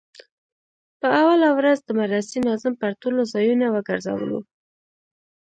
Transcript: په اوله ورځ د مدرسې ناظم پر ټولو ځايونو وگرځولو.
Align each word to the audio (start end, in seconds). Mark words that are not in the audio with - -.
په 0.99 1.07
اوله 1.21 1.49
ورځ 1.57 1.77
د 1.83 1.89
مدرسې 1.99 2.37
ناظم 2.47 2.73
پر 2.81 2.91
ټولو 3.01 3.21
ځايونو 3.33 3.65
وگرځولو. 3.71 4.39